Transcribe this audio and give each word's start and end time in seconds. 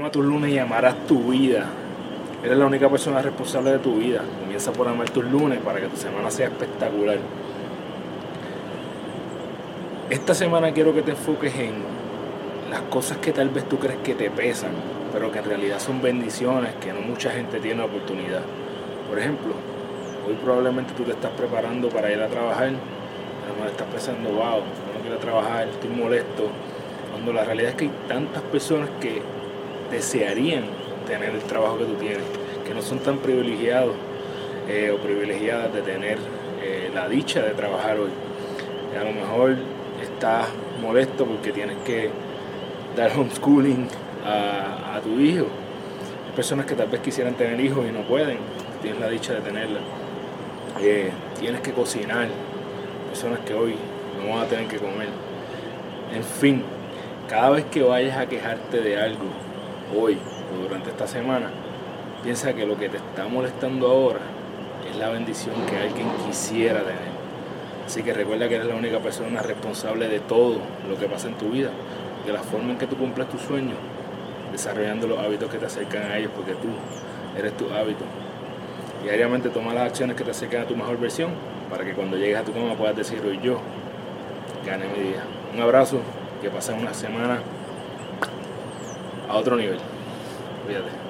ama 0.00 0.10
tus 0.10 0.24
lunes 0.24 0.50
y 0.50 0.58
amarás 0.58 1.06
tu 1.06 1.30
vida. 1.30 1.66
Eres 2.42 2.56
la 2.56 2.64
única 2.64 2.88
persona 2.88 3.20
responsable 3.20 3.72
de 3.72 3.78
tu 3.80 3.96
vida. 3.96 4.22
Comienza 4.40 4.72
por 4.72 4.88
amar 4.88 5.10
tus 5.10 5.24
lunes 5.24 5.58
para 5.58 5.78
que 5.78 5.88
tu 5.88 5.96
semana 5.98 6.30
sea 6.30 6.46
espectacular. 6.46 7.18
Esta 10.08 10.34
semana 10.34 10.72
quiero 10.72 10.94
que 10.94 11.02
te 11.02 11.10
enfoques 11.10 11.54
en 11.54 11.74
las 12.70 12.80
cosas 12.82 13.18
que 13.18 13.32
tal 13.32 13.50
vez 13.50 13.68
tú 13.68 13.78
crees 13.78 13.98
que 13.98 14.14
te 14.14 14.30
pesan, 14.30 14.70
pero 15.12 15.30
que 15.30 15.40
en 15.40 15.44
realidad 15.44 15.78
son 15.78 16.00
bendiciones 16.00 16.74
que 16.76 16.94
no 16.94 17.02
mucha 17.02 17.30
gente 17.30 17.60
tiene 17.60 17.82
oportunidad. 17.82 18.40
Por 19.06 19.18
ejemplo, 19.18 19.52
hoy 20.26 20.34
probablemente 20.42 20.94
tú 20.96 21.02
te 21.02 21.12
estás 21.12 21.32
preparando 21.32 21.90
para 21.90 22.10
ir 22.10 22.22
a 22.22 22.28
trabajar, 22.28 22.70
pero 23.42 23.62
no 23.62 23.68
estás 23.68 23.86
pensando, 23.88 24.30
wow, 24.30 24.60
no 24.60 25.02
quiero 25.02 25.18
trabajar, 25.18 25.68
estoy 25.68 25.90
molesto. 25.90 26.48
Cuando 27.12 27.34
la 27.34 27.44
realidad 27.44 27.72
es 27.72 27.76
que 27.76 27.84
hay 27.84 27.92
tantas 28.08 28.42
personas 28.44 28.88
que 28.98 29.20
desearían 29.90 30.64
tener 31.06 31.30
el 31.30 31.42
trabajo 31.42 31.78
que 31.78 31.84
tú 31.84 31.94
tienes, 31.94 32.22
que 32.66 32.74
no 32.74 32.82
son 32.82 33.00
tan 33.00 33.18
privilegiados 33.18 33.94
eh, 34.68 34.90
o 34.90 34.98
privilegiadas 34.98 35.72
de 35.72 35.82
tener 35.82 36.18
eh, 36.62 36.90
la 36.94 37.08
dicha 37.08 37.42
de 37.42 37.50
trabajar 37.50 37.98
hoy. 37.98 38.10
A 38.98 39.04
lo 39.04 39.12
mejor 39.12 39.56
estás 40.02 40.48
molesto 40.80 41.24
porque 41.24 41.52
tienes 41.52 41.76
que 41.84 42.10
dar 42.96 43.10
homeschooling 43.16 43.88
a, 44.24 44.96
a 44.96 45.00
tu 45.00 45.18
hijo. 45.20 45.46
Hay 46.26 46.36
personas 46.36 46.66
que 46.66 46.74
tal 46.74 46.88
vez 46.88 47.00
quisieran 47.00 47.34
tener 47.34 47.60
hijos 47.60 47.84
y 47.88 47.92
no 47.92 48.02
pueden, 48.02 48.38
tienes 48.82 49.00
la 49.00 49.08
dicha 49.08 49.34
de 49.34 49.40
tenerla. 49.40 49.80
Eh, 50.80 51.10
tienes 51.38 51.60
que 51.60 51.72
cocinar, 51.72 52.28
personas 53.08 53.40
que 53.40 53.54
hoy 53.54 53.74
no 54.18 54.34
van 54.34 54.44
a 54.44 54.48
tener 54.48 54.66
que 54.66 54.78
comer. 54.78 55.08
En 56.14 56.24
fin, 56.24 56.62
cada 57.28 57.50
vez 57.50 57.64
que 57.66 57.82
vayas 57.82 58.16
a 58.16 58.26
quejarte 58.26 58.80
de 58.80 59.00
algo, 59.00 59.26
hoy 59.96 60.18
o 60.54 60.62
durante 60.62 60.90
esta 60.90 61.06
semana, 61.06 61.50
piensa 62.22 62.52
que 62.54 62.66
lo 62.66 62.76
que 62.78 62.88
te 62.88 62.98
está 62.98 63.26
molestando 63.28 63.88
ahora 63.88 64.20
es 64.88 64.96
la 64.96 65.08
bendición 65.10 65.54
que 65.68 65.76
alguien 65.76 66.08
quisiera 66.26 66.80
tener. 66.80 67.10
Así 67.86 68.02
que 68.02 68.12
recuerda 68.12 68.48
que 68.48 68.56
eres 68.56 68.68
la 68.68 68.76
única 68.76 68.98
persona 69.00 69.42
responsable 69.42 70.08
de 70.08 70.20
todo 70.20 70.58
lo 70.88 70.96
que 70.98 71.06
pasa 71.06 71.28
en 71.28 71.34
tu 71.34 71.50
vida, 71.50 71.70
de 72.24 72.32
la 72.32 72.40
forma 72.40 72.72
en 72.72 72.78
que 72.78 72.86
tú 72.86 72.96
cumples 72.96 73.28
tus 73.28 73.40
sueños, 73.40 73.76
desarrollando 74.52 75.06
los 75.06 75.18
hábitos 75.18 75.50
que 75.50 75.58
te 75.58 75.66
acercan 75.66 76.04
a 76.04 76.18
ellos, 76.18 76.30
porque 76.34 76.52
tú 76.52 76.68
eres 77.36 77.56
tu 77.56 77.68
hábito. 77.72 78.04
Diariamente 79.02 79.48
toma 79.48 79.72
las 79.72 79.84
acciones 79.84 80.16
que 80.16 80.24
te 80.24 80.30
acercan 80.30 80.62
a 80.62 80.66
tu 80.66 80.76
mejor 80.76 80.98
versión, 80.98 81.30
para 81.70 81.84
que 81.84 81.92
cuando 81.92 82.16
llegues 82.16 82.38
a 82.38 82.42
tu 82.42 82.52
cama 82.52 82.74
puedas 82.74 82.96
decir 82.96 83.20
hoy 83.26 83.40
yo 83.42 83.58
gané 84.66 84.86
mi 84.88 85.08
día. 85.08 85.22
Un 85.54 85.62
abrazo, 85.62 86.00
que 86.40 86.50
pasen 86.50 86.78
una 86.78 86.94
semana 86.94 87.40
a 89.30 89.36
otro 89.36 89.56
nivel. 89.56 89.78
Cuídate. 90.64 91.09